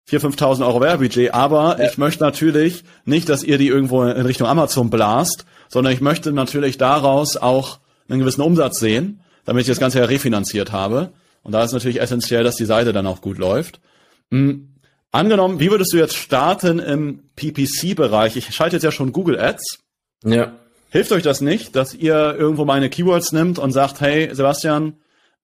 4.000, 0.08 0.36
5.000 0.36 0.66
Euro 0.66 0.80
Werbebudget, 0.80 1.32
aber 1.32 1.78
ja. 1.78 1.88
ich 1.88 1.98
möchte 1.98 2.24
natürlich 2.24 2.84
nicht, 3.04 3.28
dass 3.28 3.44
ihr 3.44 3.58
die 3.58 3.68
irgendwo 3.68 4.02
in 4.02 4.26
Richtung 4.26 4.48
Amazon 4.48 4.90
blast, 4.90 5.44
sondern 5.68 5.92
ich 5.92 6.00
möchte 6.00 6.32
natürlich 6.32 6.76
daraus 6.76 7.36
auch 7.36 7.78
einen 8.08 8.18
gewissen 8.18 8.42
Umsatz 8.42 8.78
sehen, 8.80 9.20
damit 9.44 9.62
ich 9.62 9.68
das 9.68 9.80
Ganze 9.80 10.00
ja 10.00 10.04
refinanziert 10.04 10.72
habe. 10.72 11.12
Und 11.42 11.52
da 11.52 11.62
ist 11.62 11.72
natürlich 11.72 12.00
essentiell, 12.00 12.44
dass 12.44 12.56
die 12.56 12.64
Seite 12.64 12.92
dann 12.92 13.06
auch 13.06 13.20
gut 13.20 13.38
läuft. 13.38 13.80
Mhm. 14.30 14.68
Angenommen, 15.12 15.61
wie 15.61 15.70
würdest 15.70 15.92
du 15.92 15.99
jetzt 15.99 16.16
starten 16.16 16.78
im 16.78 17.22
PPC-Bereich? 17.37 18.37
Ich 18.37 18.54
schalte 18.54 18.76
jetzt 18.76 18.82
ja 18.82 18.92
schon 18.92 19.12
Google 19.12 19.38
Ads. 19.38 19.80
Ja. 20.25 20.52
Hilft 20.92 21.11
euch 21.12 21.22
das 21.22 21.40
nicht, 21.40 21.75
dass 21.75 21.94
ihr 21.94 22.37
irgendwo 22.38 22.66
meine 22.66 22.90
Keywords 22.90 23.32
nimmt 23.32 23.58
und 23.58 23.72
sagt, 23.72 24.02
hey 24.02 24.28
Sebastian, 24.30 24.92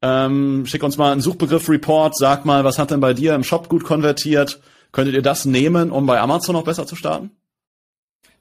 ähm, 0.02 0.66
schick 0.66 0.82
uns 0.82 0.98
mal 0.98 1.10
einen 1.10 1.22
Suchbegriff-Report, 1.22 2.14
sag 2.14 2.44
mal, 2.44 2.64
was 2.64 2.78
hat 2.78 2.90
denn 2.90 3.00
bei 3.00 3.14
dir 3.14 3.34
im 3.34 3.44
Shop 3.44 3.70
gut 3.70 3.82
konvertiert? 3.82 4.60
Könntet 4.92 5.14
ihr 5.14 5.22
das 5.22 5.46
nehmen, 5.46 5.90
um 5.90 6.04
bei 6.04 6.20
Amazon 6.20 6.54
noch 6.54 6.64
besser 6.64 6.86
zu 6.86 6.96
starten? 6.96 7.30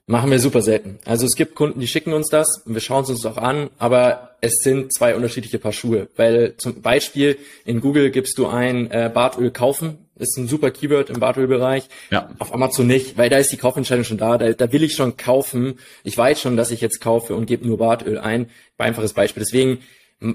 Machen 0.05 0.31
wir 0.31 0.39
super 0.39 0.61
selten. 0.61 0.99
Also 1.05 1.25
es 1.25 1.37
gibt 1.37 1.55
Kunden, 1.55 1.79
die 1.79 1.87
schicken 1.87 2.11
uns 2.11 2.27
das 2.27 2.63
und 2.65 2.73
wir 2.73 2.81
schauen 2.81 3.05
es 3.05 3.09
uns 3.09 3.25
auch 3.25 3.37
an, 3.37 3.69
aber 3.77 4.35
es 4.41 4.59
sind 4.59 4.93
zwei 4.93 5.15
unterschiedliche 5.15 5.59
Paar 5.59 5.71
Schuhe. 5.71 6.09
Weil 6.17 6.57
zum 6.57 6.81
Beispiel 6.81 7.37
in 7.63 7.79
Google 7.79 8.11
gibst 8.11 8.37
du 8.37 8.47
ein 8.47 8.91
äh, 8.91 9.09
Bartöl 9.13 9.51
kaufen, 9.51 10.06
ist 10.19 10.37
ein 10.37 10.47
super 10.47 10.71
Keyword 10.71 11.09
im 11.09 11.19
Bartölbereich. 11.19 11.87
Ja. 12.11 12.29
Auf 12.39 12.53
Amazon 12.53 12.87
nicht, 12.87 13.17
weil 13.17 13.29
da 13.29 13.37
ist 13.37 13.51
die 13.51 13.57
Kaufentscheidung 13.57 14.03
schon 14.03 14.17
da. 14.17 14.37
da. 14.37 14.53
Da 14.53 14.71
will 14.71 14.83
ich 14.83 14.93
schon 14.93 15.17
kaufen. 15.17 15.79
Ich 16.03 16.17
weiß 16.17 16.41
schon, 16.41 16.57
dass 16.57 16.71
ich 16.71 16.81
jetzt 16.81 17.01
kaufe 17.01 17.35
und 17.35 17.45
gebe 17.45 17.67
nur 17.67 17.77
Bartöl 17.77 18.17
ein. 18.17 18.49
Einfaches 18.77 19.13
Beispiel. 19.13 19.43
Deswegen 19.43 19.79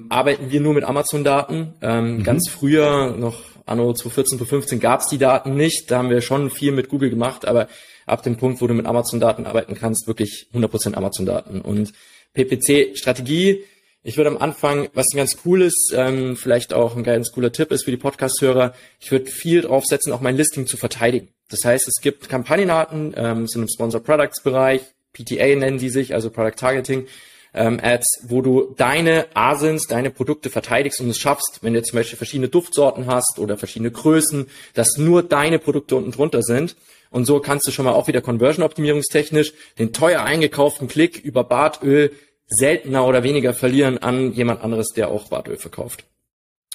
arbeiten 0.09 0.51
wir 0.51 0.61
nur 0.61 0.75
mit 0.75 0.85
Amazon-Daten. 0.85 1.75
Ähm, 1.83 2.17
mhm. 2.19 2.23
Ganz 2.23 2.49
früher, 2.49 3.17
noch 3.17 3.41
anno 3.67 3.93
2014, 3.93 4.39
2015, 4.39 4.81
gab 4.81 5.01
es 5.01 5.09
die 5.09 5.19
Daten 5.19 5.57
nicht. 5.57 5.91
Da 5.91 5.99
haben 5.99 6.11
wir 6.11 6.21
schon 6.21 6.51
viel 6.51 6.73
mit 6.73 6.89
Google 6.89 7.11
gemacht, 7.11 7.47
aber 7.47 7.69
ab 8.07 8.23
dem 8.23 8.37
Punkt, 8.37 8.61
wo 8.61 8.67
du 8.67 8.75
mit 8.75 8.87
Amazon-Daten 8.87 9.47
arbeiten 9.47 9.75
kannst, 9.75 10.07
wirklich 10.07 10.49
100% 10.55 10.95
Amazon-Daten. 10.95 11.61
Und 11.61 11.93
PPC-Strategie 12.35 13.65
ich 14.03 14.17
würde 14.17 14.31
am 14.31 14.39
Anfang, 14.39 14.89
was 14.95 15.07
ganz 15.15 15.39
cool 15.45 15.63
ist, 15.63 15.95
ähm, 15.97 16.37
vielleicht 16.37 16.75
auch 16.75 16.97
ein 16.97 17.05
ganz 17.05 17.33
cooler 17.33 17.53
Tipp 17.53 17.71
ist 17.71 17.85
für 17.85 17.91
die 17.91 17.97
Podcast-Hörer, 17.97 18.75
ich 19.01 19.13
würde 19.13 19.31
viel 19.31 19.63
draufsetzen, 19.63 20.13
auch 20.13 20.21
mein 20.21 20.37
Listing 20.37 20.67
zu 20.67 20.77
verteidigen. 20.77 21.29
Das 21.49 21.65
heißt, 21.65 21.87
es 21.87 22.01
gibt 22.01 22.29
Kampagnenarten, 22.29 23.15
ähm, 23.17 23.47
sind 23.47 23.63
im 23.63 23.69
Sponsor 23.69 24.01
Products 24.01 24.43
Bereich, 24.43 24.83
PTA 25.13 25.55
nennen 25.57 25.79
die 25.79 25.91
sich, 25.91 26.15
also 26.15 26.31
Product 26.31 26.57
Targeting, 26.57 27.07
ähm, 27.55 27.79
Ads, 27.83 28.25
wo 28.29 28.41
du 28.41 28.75
deine 28.77 29.27
Asins, 29.35 29.87
deine 29.87 30.11
Produkte 30.11 30.51
verteidigst 30.51 31.01
und 31.01 31.11
es 31.11 31.19
schaffst, 31.19 31.59
wenn 31.61 31.75
du 31.75 31.83
zum 31.83 31.99
Beispiel 31.99 32.17
verschiedene 32.17 32.49
Duftsorten 32.49 33.07
hast 33.07 33.39
oder 33.39 33.59
verschiedene 33.59 33.91
Größen, 33.91 34.47
dass 34.75 34.97
nur 34.97 35.23
deine 35.23 35.59
Produkte 35.59 35.97
unten 35.97 36.13
drunter 36.13 36.43
sind. 36.43 36.77
Und 37.11 37.27
so 37.27 37.41
kannst 37.41 37.67
du 37.67 37.73
schon 37.73 37.85
mal 37.85 37.93
auch 37.93 38.09
wieder 38.09 38.23
Conversion 38.23 38.65
optimierungstechnisch 38.65 39.53
den 39.79 39.93
teuer 39.93 40.23
eingekauften 40.23 40.89
Klick 40.89 41.19
über 41.23 41.45
Bartöl 41.45 42.13
seltener 42.53 43.07
oder 43.07 43.23
weniger 43.23 43.55
verlieren 43.55 43.99
an 43.99 44.33
jemand 44.33 44.63
anderes, 44.63 44.89
der 44.89 45.09
auch 45.09 45.29
Bartöl 45.29 45.57
verkauft. 45.57 46.05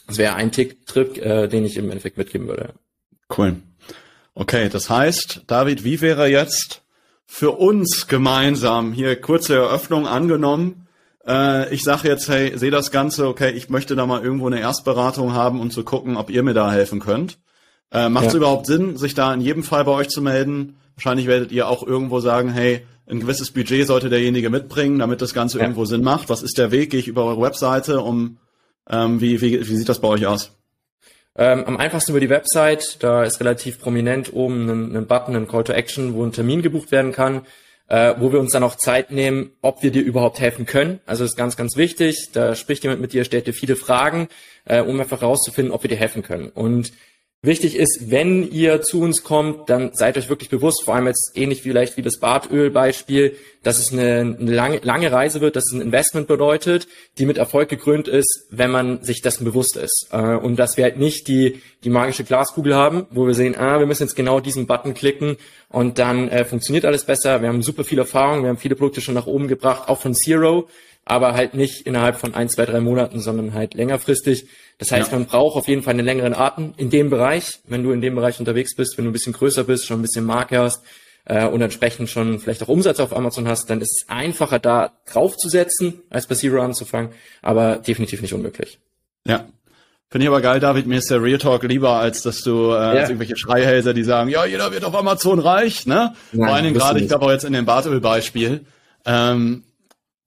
Das 0.08 0.18
wäre 0.18 0.36
ein 0.36 0.52
Tick, 0.52 0.86
Trick, 0.86 1.18
äh, 1.18 1.48
den 1.48 1.66
ich 1.66 1.78
im 1.78 1.90
Endeffekt 1.90 2.18
mitgeben 2.18 2.48
würde. 2.48 2.74
Cool. 3.36 3.58
Okay, 4.34 4.70
das 4.70 4.90
heißt, 4.90 5.44
David, 5.48 5.84
wie 5.84 6.02
wäre 6.02 6.28
jetzt 6.28 6.82
für 7.26 7.52
uns 7.52 8.08
gemeinsam 8.08 8.94
hier 8.94 9.20
kurze 9.20 9.56
Eröffnung 9.56 10.08
angenommen? 10.08 10.88
Äh, 11.28 11.74
ich 11.74 11.84
sage 11.84 12.08
jetzt, 12.08 12.30
hey, 12.30 12.58
sehe 12.58 12.72
das 12.72 12.92
Ganze, 12.92 13.28
okay, 13.28 13.52
ich 13.52 13.70
möchte 13.70 13.96
da 13.96 14.06
mal 14.06 14.24
irgendwo 14.24 14.48
eine 14.48 14.60
Erstberatung 14.60 15.34
haben, 15.34 15.60
um 15.60 15.72
zu 15.72 15.84
gucken, 15.84 16.16
ob 16.16 16.30
ihr 16.30 16.44
mir 16.44 16.54
da 16.54 16.72
helfen 16.72 17.00
könnt. 17.00 17.38
Äh, 17.92 18.10
Macht 18.10 18.28
es 18.28 18.34
ja. 18.34 18.38
überhaupt 18.38 18.66
Sinn, 18.66 18.98
sich 18.98 19.14
da 19.14 19.34
in 19.34 19.42
jedem 19.42 19.64
Fall 19.64 19.84
bei 19.84 19.92
euch 19.92 20.10
zu 20.10 20.22
melden? 20.22 20.78
Wahrscheinlich 20.96 21.28
werdet 21.28 21.52
ihr 21.52 21.68
auch 21.68 21.86
irgendwo 21.86 22.20
sagen, 22.22 22.50
hey, 22.50 22.86
ein 23.10 23.20
gewisses 23.20 23.52
Budget 23.52 23.88
sollte 23.88 24.10
derjenige 24.10 24.50
mitbringen, 24.50 25.00
damit 25.00 25.22
das 25.22 25.34
Ganze 25.34 25.58
ja. 25.58 25.64
irgendwo 25.64 25.86
Sinn 25.86 26.04
macht. 26.04 26.30
Was 26.30 26.44
ist 26.44 26.58
der 26.58 26.72
Weg? 26.72 26.92
Gehe 26.92 27.00
ich 27.00 27.08
über 27.08 27.26
eure 27.26 27.42
Webseite, 27.42 28.02
um 28.02 28.38
ähm, 28.90 29.22
wie, 29.22 29.42
wie, 29.42 29.60
wie 29.60 29.76
sieht 29.76 29.90
das 29.90 30.02
bei 30.02 30.08
euch 30.08 30.26
aus? 30.26 30.52
Ähm, 31.36 31.66
am 31.66 31.78
einfachsten 31.78 32.12
über 32.12 32.20
die 32.20 32.30
Website, 32.30 33.04
da 33.04 33.24
ist 33.24 33.40
relativ 33.40 33.80
prominent 33.80 34.34
oben 34.34 34.70
ein, 34.70 34.96
ein 34.96 35.08
Button, 35.08 35.36
ein 35.36 35.48
Call 35.48 35.64
to 35.64 35.74
Action, 35.74 36.16
wo 36.16 36.24
ein 36.24 36.32
Termin 36.32 36.64
gebucht 36.64 36.92
werden 36.92 37.12
kann, 37.12 37.46
äh, 37.90 38.16
wo 38.18 38.32
wir 38.32 38.40
uns 38.40 38.54
dann 38.54 38.64
auch 38.64 38.76
Zeit 38.76 39.12
nehmen, 39.12 39.52
ob 39.62 39.84
wir 39.84 39.92
dir 39.92 40.02
überhaupt 40.02 40.40
helfen 40.40 40.66
können. 40.66 41.00
Also 41.06 41.24
das 41.24 41.32
ist 41.32 41.38
ganz, 41.38 41.56
ganz 41.56 41.78
wichtig. 41.78 42.32
Da 42.34 42.56
spricht 42.56 42.84
jemand 42.84 43.02
mit 43.02 43.14
dir, 43.14 43.24
stellt 43.24 43.46
dir 43.46 43.54
viele 43.54 43.76
Fragen, 43.76 44.30
äh, 44.66 44.82
um 44.82 45.00
einfach 45.00 45.22
herauszufinden, 45.22 45.72
ob 45.72 45.84
wir 45.84 45.90
dir 45.90 45.98
helfen 45.98 46.24
können. 46.24 46.50
Und 46.50 46.92
Wichtig 47.44 47.75
ist, 47.75 48.10
wenn 48.10 48.51
ihr 48.51 48.82
zu 48.82 49.00
uns 49.00 49.24
kommt, 49.24 49.70
dann 49.70 49.94
seid 49.94 50.17
euch 50.17 50.27
wirklich 50.27 50.50
bewusst, 50.50 50.84
vor 50.84 50.96
allem 50.96 51.06
jetzt 51.06 51.34
ähnlich 51.36 51.62
vielleicht 51.62 51.96
wie 51.96 52.01
das 52.01 52.17
Bartöl-Beispiel, 52.20 53.36
dass 53.62 53.77
es 53.77 53.94
eine, 53.94 54.36
eine 54.39 54.51
lange, 54.51 54.79
lange 54.79 55.12
Reise 55.12 55.39
wird, 55.39 55.56
dass 55.56 55.65
es 55.67 55.74
ein 55.74 55.82
Investment 55.82 56.27
bedeutet, 56.27 56.88
die 57.20 57.27
mit 57.27 57.38
Erfolg 57.38 57.70
gekrönt 57.70 58.08
ist, 58.08 58.48
wenn 58.50 58.72
man 58.72 59.03
sich 59.03 59.22
dessen 59.22 59.46
bewusst 59.46 59.77
ist. 59.77 60.08
Äh, 60.12 60.36
und 60.36 60.58
dass 60.58 60.77
wir 60.77 60.86
halt 60.86 60.98
nicht 60.98 61.27
die, 61.27 61.62
die 61.84 61.91
magische 61.91 62.24
Glaskugel 62.24 62.74
haben, 62.74 63.06
wo 63.12 63.27
wir 63.27 63.36
sehen, 63.36 63.56
ah, 63.56 63.77
wir 63.77 63.86
müssen 63.86 64.03
jetzt 64.03 64.15
genau 64.15 64.39
diesen 64.39 64.65
Button 64.65 64.96
klicken 64.96 65.38
und 65.70 66.00
dann 66.00 66.29
äh, 66.29 66.44
funktioniert 66.44 66.86
alles 66.86 67.06
besser. 67.06 67.44
Wir 67.44 67.50
haben 67.50 67.62
super 67.62 67.84
viel 67.84 68.00
Erfahrung, 68.00 68.41
wir 68.41 68.50
haben 68.50 68.58
viele 68.58 68.75
Produkte 68.75 69.01
schon 69.01 69.13
nach 69.13 69.27
oben 69.27 69.48
gebracht, 69.48 69.89
auch 69.89 70.01
von 70.01 70.15
Zero, 70.15 70.67
aber 71.10 71.34
halt 71.34 71.54
nicht 71.54 71.86
innerhalb 71.88 72.18
von 72.18 72.34
ein, 72.34 72.50
zwei, 72.50 72.66
drei 72.66 72.80
Monaten, 72.80 73.20
sondern 73.20 73.54
halt 73.54 73.74
längerfristig. 73.74 74.48
Das 74.78 74.92
heißt, 74.92 75.12
ja. 75.12 75.18
man 75.18 75.28
braucht 75.28 75.56
auf 75.56 75.68
jeden 75.68 75.84
Fall 75.84 75.94
einen 75.94 76.06
längeren 76.06 76.34
Atem 76.34 76.74
in 76.78 76.90
dem 76.90 77.10
Bereich, 77.10 77.60
wenn 77.68 77.84
du 77.84 77.92
in 77.92 78.02
dem 78.02 78.16
Bereich 78.16 78.40
unterwegs 78.40 78.76
bist, 78.76 78.98
wenn 78.98 79.06
du 79.06 79.12
ein 79.12 79.14
bisschen 79.14 79.34
größer 79.34 79.64
bist, 79.64 79.86
schon 79.86 80.00
ein 80.00 80.04
bisschen 80.04 80.26
Marke 80.26 80.60
hast 80.60 80.84
äh, 81.26 81.46
und 81.48 81.62
entsprechend 81.62 82.10
schon 82.10 82.40
vielleicht 82.40 82.62
auch 82.64 82.68
Umsatz 82.68 83.00
auf 83.00 83.16
Amazon 83.16 83.48
hast, 83.48 83.70
dann 83.70 83.82
ist 83.82 84.04
es 84.04 84.10
einfacher, 84.10 84.60
da 84.60 84.92
draufzusetzen, 85.12 86.02
als 86.10 86.28
bei 86.28 86.36
Zero 86.36 86.62
anzufangen, 86.62 87.12
aber 87.42 87.78
definitiv 87.78 88.22
nicht 88.22 88.34
unmöglich. 88.34 88.80
Ja, 89.26 89.48
Finde 90.10 90.24
ich 90.24 90.30
aber 90.30 90.40
geil, 90.40 90.62
David. 90.62 90.88
Mir 90.88 91.00
ist 91.00 91.12
der 91.12 91.22
Real 91.22 91.38
Talk 91.38 91.64
lieber, 91.64 91.98
als 91.98 92.22
dass 92.22 92.42
du 92.42 92.72
äh, 92.72 92.76
ja. 92.76 92.90
als 92.92 93.10
irgendwelche 93.10 93.36
Schreihälser, 93.36 93.94
die 93.94 94.04
sagen, 94.04 94.30
ja, 94.30 94.46
jeder 94.46 94.72
wird 94.72 94.86
auf 94.86 94.96
Amazon 94.96 95.40
reich, 95.40 95.86
ne? 95.86 96.14
Nein, 96.32 96.46
Vor 96.46 96.56
allen 96.56 96.64
Dingen 96.64 96.78
gerade, 96.78 97.02
ich 97.02 97.10
glaube 97.10 97.26
auch 97.26 97.32
jetzt 97.32 97.44
in 97.44 97.52
dem 97.52 97.66
Bartöl-Beispiel. 97.66 98.66
Ähm, 99.06 99.64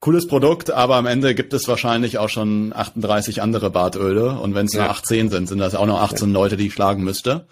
cooles 0.00 0.26
Produkt, 0.26 0.70
aber 0.70 0.96
am 0.96 1.06
Ende 1.06 1.34
gibt 1.34 1.52
es 1.52 1.68
wahrscheinlich 1.68 2.18
auch 2.18 2.30
schon 2.30 2.72
38 2.74 3.42
andere 3.42 3.70
Bartöle 3.70 4.38
und 4.38 4.54
wenn 4.54 4.66
es 4.66 4.72
ja. 4.72 4.82
nur 4.82 4.90
18 4.90 5.28
sind, 5.28 5.46
sind 5.46 5.58
das 5.58 5.74
auch 5.74 5.86
noch 5.86 6.00
18 6.00 6.28
ja. 6.28 6.34
Leute, 6.34 6.56
die 6.56 6.68
ich 6.68 6.74
schlagen 6.74 7.04
müsste. 7.04 7.46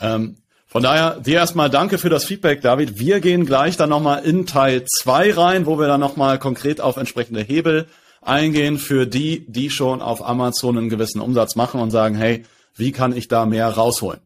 Ähm, 0.00 0.36
von 0.66 0.82
daher 0.82 1.20
dir 1.20 1.36
erstmal 1.36 1.70
danke 1.70 1.98
für 1.98 2.08
das 2.08 2.24
Feedback, 2.24 2.60
David. 2.60 2.98
Wir 2.98 3.20
gehen 3.20 3.46
gleich 3.46 3.76
dann 3.76 3.90
nochmal 3.90 4.24
in 4.24 4.44
Teil 4.44 4.84
2 4.84 5.34
rein, 5.34 5.66
wo 5.66 5.78
wir 5.78 5.86
dann 5.86 6.00
nochmal 6.00 6.40
konkret 6.40 6.80
auf 6.80 6.96
entsprechende 6.96 7.42
Hebel 7.42 7.86
eingehen 8.22 8.78
für 8.78 9.06
die, 9.06 9.44
die 9.46 9.70
schon 9.70 10.02
auf 10.02 10.26
Amazon 10.26 10.76
einen 10.76 10.88
gewissen 10.88 11.20
Umsatz 11.20 11.54
machen 11.54 11.80
und 11.80 11.92
sagen, 11.92 12.16
hey, 12.16 12.44
wie 12.74 12.90
kann 12.90 13.16
ich 13.16 13.28
da 13.28 13.46
mehr 13.46 13.68
rausholen? 13.68 14.18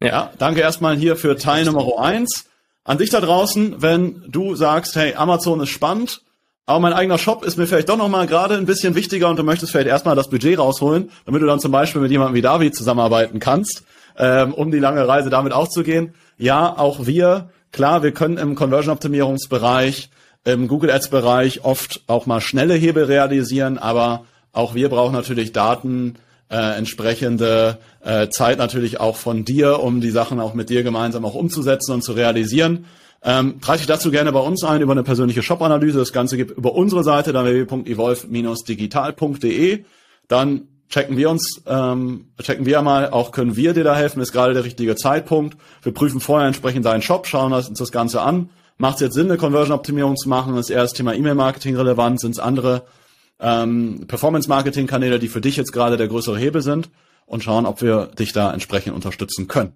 Ja, 0.00 0.08
ja 0.08 0.30
danke 0.38 0.60
erstmal 0.60 0.94
hier 0.94 1.16
für 1.16 1.36
Teil 1.36 1.64
Nummer 1.64 1.98
1. 1.98 2.50
An 2.84 2.98
dich 2.98 3.08
da 3.08 3.22
draußen, 3.22 3.80
wenn 3.80 4.24
du 4.28 4.56
sagst, 4.56 4.96
hey, 4.96 5.14
Amazon 5.14 5.60
ist 5.60 5.70
spannend, 5.70 6.20
aber 6.66 6.80
mein 6.80 6.94
eigener 6.94 7.18
Shop 7.18 7.44
ist 7.44 7.58
mir 7.58 7.66
vielleicht 7.66 7.88
doch 7.90 7.98
nochmal 7.98 8.26
gerade 8.26 8.54
ein 8.54 8.64
bisschen 8.64 8.94
wichtiger 8.94 9.28
und 9.28 9.38
du 9.38 9.42
möchtest 9.42 9.72
vielleicht 9.72 9.88
erstmal 9.88 10.16
das 10.16 10.30
Budget 10.30 10.58
rausholen, 10.58 11.10
damit 11.26 11.42
du 11.42 11.46
dann 11.46 11.60
zum 11.60 11.72
Beispiel 11.72 12.00
mit 12.00 12.10
jemandem 12.10 12.34
wie 12.34 12.42
David 12.42 12.74
zusammenarbeiten 12.74 13.38
kannst, 13.38 13.82
ähm, 14.16 14.54
um 14.54 14.70
die 14.70 14.78
lange 14.78 15.06
Reise 15.06 15.28
damit 15.28 15.52
auch 15.52 15.68
zu 15.68 15.82
gehen. 15.82 16.14
Ja, 16.38 16.74
auch 16.76 17.06
wir, 17.06 17.50
klar, 17.70 18.02
wir 18.02 18.12
können 18.12 18.38
im 18.38 18.54
Conversion-Optimierungsbereich, 18.54 20.08
im 20.44 20.68
Google 20.68 20.90
Ads-Bereich 20.90 21.64
oft 21.64 22.02
auch 22.06 22.26
mal 22.26 22.40
schnelle 22.40 22.74
Hebel 22.74 23.04
realisieren, 23.04 23.78
aber 23.78 24.24
auch 24.52 24.74
wir 24.74 24.88
brauchen 24.88 25.12
natürlich 25.12 25.52
Daten, 25.52 26.16
äh, 26.50 26.78
entsprechende 26.78 27.78
äh, 28.02 28.28
Zeit 28.28 28.58
natürlich 28.58 29.00
auch 29.00 29.16
von 29.16 29.44
dir, 29.44 29.80
um 29.80 30.00
die 30.00 30.10
Sachen 30.10 30.40
auch 30.40 30.54
mit 30.54 30.70
dir 30.70 30.82
gemeinsam 30.82 31.24
auch 31.24 31.34
umzusetzen 31.34 31.92
und 31.92 32.02
zu 32.02 32.12
realisieren. 32.12 32.86
Ähm, 33.24 33.60
trage 33.62 33.78
dich 33.78 33.86
dazu 33.86 34.10
gerne 34.10 34.32
bei 34.32 34.40
uns 34.40 34.62
ein 34.64 34.82
über 34.82 34.92
eine 34.92 35.02
persönliche 35.02 35.42
Shop-Analyse. 35.42 35.98
Das 35.98 36.12
Ganze 36.12 36.36
gibt 36.36 36.50
über 36.50 36.74
unsere 36.74 37.02
Seite, 37.02 37.32
www.evolve-digital.de. 37.32 39.84
Dann 40.28 40.68
checken 40.90 41.16
wir 41.16 41.30
uns, 41.30 41.62
ähm, 41.66 42.26
checken 42.40 42.66
wir 42.66 42.82
mal, 42.82 43.08
auch 43.10 43.32
können 43.32 43.56
wir 43.56 43.72
dir 43.72 43.82
da 43.82 43.96
helfen, 43.96 44.20
ist 44.20 44.32
gerade 44.32 44.52
der 44.52 44.64
richtige 44.64 44.94
Zeitpunkt. 44.94 45.56
Wir 45.82 45.92
prüfen 45.92 46.20
vorher 46.20 46.46
entsprechend 46.46 46.84
deinen 46.84 47.00
Shop, 47.02 47.26
schauen 47.26 47.54
uns 47.54 47.72
das 47.72 47.90
Ganze 47.90 48.20
an. 48.20 48.50
Macht 48.76 48.96
es 48.96 49.00
jetzt 49.00 49.14
Sinn, 49.14 49.30
eine 49.30 49.38
Conversion-Optimierung 49.38 50.16
zu 50.16 50.28
machen? 50.28 50.54
Ist 50.56 50.68
eher 50.68 50.82
das 50.82 50.92
Thema 50.92 51.14
E-Mail-Marketing 51.14 51.76
relevant? 51.76 52.20
Sind 52.20 52.32
es 52.32 52.38
andere 52.38 52.82
ähm, 53.40 54.04
Performance-Marketing-Kanäle, 54.06 55.18
die 55.18 55.28
für 55.28 55.40
dich 55.40 55.56
jetzt 55.56 55.72
gerade 55.72 55.96
der 55.96 56.08
größere 56.08 56.38
Hebel 56.38 56.60
sind? 56.60 56.90
Und 57.26 57.42
schauen, 57.42 57.64
ob 57.64 57.80
wir 57.80 58.10
dich 58.18 58.32
da 58.32 58.52
entsprechend 58.52 58.94
unterstützen 58.94 59.48
können. 59.48 59.72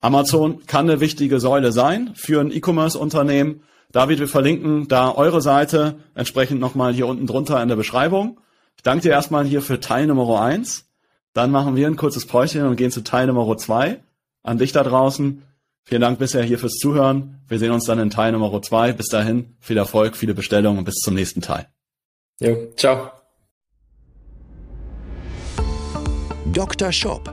Amazon 0.00 0.64
kann 0.66 0.88
eine 0.88 1.00
wichtige 1.00 1.40
Säule 1.40 1.72
sein 1.72 2.12
für 2.14 2.40
ein 2.40 2.50
E-Commerce-Unternehmen. 2.50 3.62
David, 3.92 4.20
wir 4.20 4.28
verlinken 4.28 4.88
da 4.88 5.14
eure 5.14 5.42
Seite 5.42 5.96
entsprechend 6.14 6.60
nochmal 6.60 6.94
hier 6.94 7.06
unten 7.06 7.26
drunter 7.26 7.62
in 7.62 7.68
der 7.68 7.76
Beschreibung. 7.76 8.40
Ich 8.76 8.82
danke 8.82 9.02
dir 9.02 9.10
erstmal 9.10 9.44
hier 9.44 9.60
für 9.60 9.80
Teil 9.80 10.06
Nummer 10.06 10.40
eins. 10.40 10.88
Dann 11.34 11.50
machen 11.50 11.76
wir 11.76 11.86
ein 11.86 11.96
kurzes 11.96 12.26
Päuschen 12.26 12.66
und 12.66 12.76
gehen 12.76 12.90
zu 12.90 13.02
Teil 13.02 13.26
Nummer 13.26 13.56
zwei. 13.56 14.02
An 14.42 14.58
dich 14.58 14.72
da 14.72 14.82
draußen. 14.82 15.42
Vielen 15.84 16.00
Dank 16.00 16.18
bisher 16.18 16.42
hier 16.42 16.58
fürs 16.58 16.76
Zuhören. 16.76 17.42
Wir 17.48 17.58
sehen 17.58 17.72
uns 17.72 17.84
dann 17.84 17.98
in 17.98 18.10
Teil 18.10 18.32
Nummer 18.32 18.62
zwei. 18.62 18.92
Bis 18.92 19.08
dahin, 19.08 19.56
viel 19.60 19.76
Erfolg, 19.76 20.16
viele 20.16 20.34
Bestellungen 20.34 20.78
und 20.78 20.84
bis 20.84 20.96
zum 20.96 21.14
nächsten 21.14 21.42
Teil. 21.42 21.66
Jo, 22.40 22.56
ciao. 22.76 23.10
Dr. 26.52 26.90
Shop 26.90 27.32